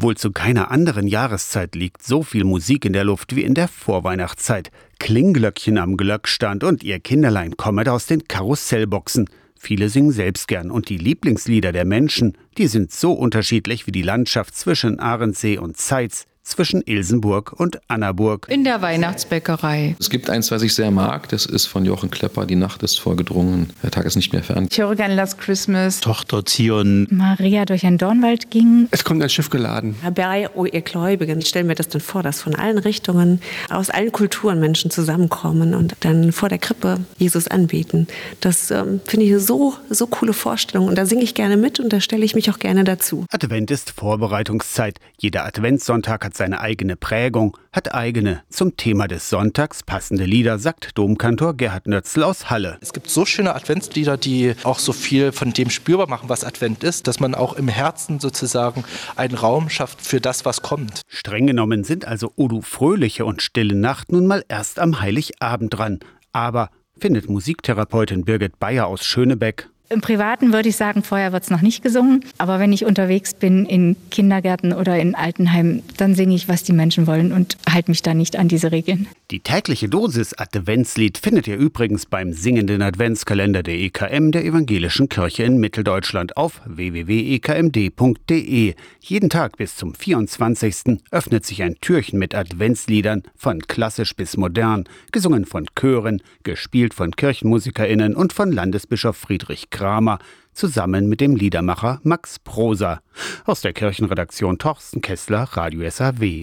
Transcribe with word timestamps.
Wohl 0.00 0.16
zu 0.16 0.30
keiner 0.30 0.70
anderen 0.70 1.08
Jahreszeit 1.08 1.74
liegt 1.74 2.04
so 2.04 2.22
viel 2.22 2.44
Musik 2.44 2.84
in 2.84 2.92
der 2.92 3.02
Luft 3.02 3.34
wie 3.34 3.42
in 3.42 3.54
der 3.54 3.66
Vorweihnachtszeit. 3.66 4.70
Klingglöckchen 5.00 5.76
am 5.76 5.96
Glöckstand 5.96 6.62
und 6.62 6.84
ihr 6.84 7.00
Kinderlein 7.00 7.56
kommet 7.56 7.88
aus 7.88 8.06
den 8.06 8.28
Karussellboxen. 8.28 9.28
Viele 9.58 9.88
singen 9.88 10.12
selbst 10.12 10.46
gern 10.46 10.70
und 10.70 10.88
die 10.88 10.98
Lieblingslieder 10.98 11.72
der 11.72 11.84
Menschen, 11.84 12.38
die 12.58 12.68
sind 12.68 12.92
so 12.92 13.12
unterschiedlich 13.12 13.88
wie 13.88 13.92
die 13.92 14.02
Landschaft 14.02 14.54
zwischen 14.54 15.00
Ahrensee 15.00 15.58
und 15.58 15.76
Zeitz, 15.76 16.27
zwischen 16.48 16.82
Ilsenburg 16.84 17.52
und 17.52 17.80
Annaburg. 17.88 18.46
In 18.48 18.64
der 18.64 18.82
Weihnachtsbäckerei. 18.82 19.96
Es 20.00 20.10
gibt 20.10 20.30
eins, 20.30 20.50
was 20.50 20.62
ich 20.62 20.74
sehr 20.74 20.90
mag. 20.90 21.28
Das 21.28 21.46
ist 21.46 21.66
von 21.66 21.84
Jochen 21.84 22.10
Klepper. 22.10 22.46
Die 22.46 22.56
Nacht 22.56 22.82
ist 22.82 22.98
vorgedrungen. 22.98 23.70
Der 23.82 23.90
Tag 23.90 24.04
ist 24.06 24.16
nicht 24.16 24.32
mehr 24.32 24.42
fern. 24.42 24.68
Ich 24.70 24.78
höre 24.78 24.96
gerne 24.96 25.14
Last 25.14 25.38
Christmas. 25.38 26.00
Tochter 26.00 26.44
Zion. 26.44 27.06
Maria 27.10 27.64
durch 27.64 27.84
ein 27.84 27.98
Dornwald 27.98 28.50
ging. 28.50 28.88
Es 28.90 29.04
kommt 29.04 29.22
ein 29.22 29.30
Schiff 29.30 29.50
geladen. 29.50 29.96
Herbei, 30.00 30.48
oh 30.54 30.64
ihr 30.64 30.80
Gläubigen. 30.80 31.38
Ich 31.38 31.48
stelle 31.48 31.66
mir 31.66 31.74
das 31.74 31.88
dann 31.88 32.00
vor, 32.00 32.22
dass 32.22 32.40
von 32.40 32.54
allen 32.54 32.78
Richtungen, 32.78 33.40
aus 33.70 33.90
allen 33.90 34.12
Kulturen 34.12 34.60
Menschen 34.60 34.90
zusammenkommen 34.90 35.74
und 35.74 35.96
dann 36.00 36.32
vor 36.32 36.48
der 36.48 36.58
Krippe 36.58 36.98
Jesus 37.18 37.48
anbeten. 37.48 38.08
Das 38.40 38.70
ähm, 38.70 39.00
finde 39.04 39.26
ich 39.26 39.32
eine 39.32 39.40
so, 39.40 39.74
so 39.90 40.06
coole 40.06 40.32
Vorstellung. 40.32 40.88
Und 40.88 40.96
da 40.96 41.06
singe 41.06 41.22
ich 41.22 41.34
gerne 41.34 41.56
mit 41.56 41.80
und 41.80 41.92
da 41.92 42.00
stelle 42.00 42.24
ich 42.24 42.34
mich 42.34 42.50
auch 42.50 42.58
gerne 42.58 42.84
dazu. 42.84 43.26
Advent 43.30 43.70
ist 43.70 43.90
Vorbereitungszeit. 43.90 44.98
Jeder 45.18 45.44
Adventssonntag 45.44 46.24
hat 46.24 46.36
seine 46.38 46.60
eigene 46.62 46.96
Prägung, 46.96 47.56
hat 47.72 47.94
eigene, 47.94 48.42
zum 48.48 48.76
Thema 48.76 49.06
des 49.06 49.28
Sonntags 49.28 49.82
passende 49.82 50.24
Lieder, 50.24 50.58
sagt 50.58 50.96
Domkantor 50.96 51.54
Gerhard 51.54 51.86
Nötzl 51.86 52.22
aus 52.22 52.48
Halle. 52.48 52.78
Es 52.80 52.94
gibt 52.94 53.10
so 53.10 53.26
schöne 53.26 53.54
Adventslieder, 53.54 54.16
die 54.16 54.54
auch 54.64 54.78
so 54.78 54.94
viel 54.94 55.32
von 55.32 55.52
dem 55.52 55.68
spürbar 55.68 56.08
machen, 56.08 56.30
was 56.30 56.44
Advent 56.44 56.82
ist, 56.82 57.06
dass 57.06 57.20
man 57.20 57.34
auch 57.34 57.52
im 57.52 57.68
Herzen 57.68 58.20
sozusagen 58.20 58.84
einen 59.16 59.34
Raum 59.34 59.68
schafft 59.68 60.00
für 60.00 60.20
das, 60.20 60.46
was 60.46 60.62
kommt. 60.62 61.02
Streng 61.06 61.46
genommen 61.46 61.84
sind 61.84 62.06
also 62.06 62.32
Odu 62.36 62.62
Fröhliche 62.62 63.26
und 63.26 63.42
Stille 63.42 63.74
Nacht 63.74 64.10
nun 64.10 64.26
mal 64.26 64.44
erst 64.48 64.78
am 64.78 65.00
Heiligabend 65.00 65.76
dran. 65.76 65.98
Aber 66.32 66.70
findet 66.98 67.28
Musiktherapeutin 67.28 68.24
Birgit 68.24 68.58
Bayer 68.58 68.86
aus 68.86 69.04
Schönebeck, 69.04 69.68
im 69.90 70.00
Privaten 70.00 70.52
würde 70.52 70.68
ich 70.68 70.76
sagen, 70.76 71.02
vorher 71.02 71.32
wird 71.32 71.44
es 71.44 71.50
noch 71.50 71.62
nicht 71.62 71.82
gesungen. 71.82 72.24
Aber 72.36 72.60
wenn 72.60 72.72
ich 72.72 72.84
unterwegs 72.84 73.34
bin 73.34 73.64
in 73.64 73.96
Kindergärten 74.10 74.72
oder 74.72 74.98
in 74.98 75.14
Altenheimen, 75.14 75.82
dann 75.96 76.14
singe 76.14 76.34
ich, 76.34 76.48
was 76.48 76.62
die 76.62 76.72
Menschen 76.72 77.06
wollen 77.06 77.32
und 77.32 77.56
halte 77.68 77.90
mich 77.90 78.02
da 78.02 78.14
nicht 78.14 78.36
an 78.36 78.48
diese 78.48 78.70
Regeln. 78.70 79.08
Die 79.30 79.40
tägliche 79.40 79.88
Dosis 79.88 80.34
Adventslied 80.34 81.16
findet 81.18 81.48
ihr 81.48 81.56
übrigens 81.56 82.06
beim 82.06 82.32
singenden 82.32 82.82
Adventskalender 82.82 83.62
der 83.62 83.74
EKM 83.74 84.30
der 84.30 84.44
Evangelischen 84.44 85.08
Kirche 85.08 85.44
in 85.44 85.58
Mitteldeutschland 85.58 86.36
auf 86.36 86.60
www.ekmd.de. 86.66 88.74
Jeden 89.00 89.30
Tag 89.30 89.56
bis 89.56 89.76
zum 89.76 89.94
24. 89.94 90.98
öffnet 91.10 91.46
sich 91.46 91.62
ein 91.62 91.76
Türchen 91.80 92.18
mit 92.18 92.34
Adventsliedern 92.34 93.22
von 93.36 93.60
klassisch 93.60 94.14
bis 94.16 94.36
modern, 94.36 94.84
gesungen 95.12 95.46
von 95.46 95.66
Chören, 95.78 96.20
gespielt 96.42 96.94
von 96.94 97.12
Kirchenmusikerinnen 97.12 98.14
und 98.14 98.34
von 98.34 98.52
Landesbischof 98.52 99.16
Friedrich 99.16 99.70
Kramer 99.78 100.18
zusammen 100.54 101.08
mit 101.08 101.20
dem 101.20 101.36
Liedermacher 101.36 102.00
Max 102.02 102.40
Prosa. 102.40 103.00
Aus 103.44 103.60
der 103.60 103.72
Kirchenredaktion 103.72 104.58
Torsten 104.58 105.02
Kessler, 105.02 105.44
Radio 105.52 105.88
SAW. 105.88 106.36